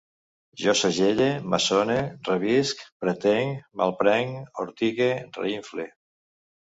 [0.61, 1.97] Jo segelle, maçone,
[2.29, 5.87] revisc, pretenc, malprenc, ortigue, reinfle